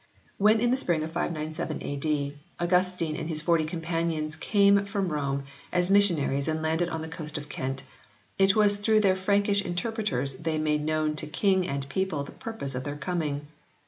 When 0.39 0.59
in 0.59 0.71
the 0.71 0.77
spring 0.77 1.03
of 1.03 1.11
597 1.11 1.83
A.D. 1.83 2.35
Augustine 2.59 3.15
and 3.15 3.29
his 3.29 3.41
forty 3.43 3.65
companions 3.65 4.35
came 4.35 4.83
from 4.85 5.09
Rome 5.09 5.43
as 5.71 5.91
mis 5.91 6.09
sionaries 6.09 6.47
and 6.47 6.59
landed 6.59 6.89
on 6.89 7.03
the 7.03 7.07
coast 7.07 7.37
of 7.37 7.49
Kent, 7.49 7.83
it 8.39 8.55
was 8.55 8.77
through 8.77 9.01
their 9.01 9.15
Frankish 9.15 9.61
interpreters 9.63 10.33
they 10.37 10.57
made 10.57 10.81
known 10.81 11.15
to 11.17 11.27
King 11.27 11.67
and 11.67 11.87
people 11.87 12.23
the 12.23 12.31
purpose 12.31 12.73
of 12.73 12.83
their 12.83 12.97
coming. 12.97 13.45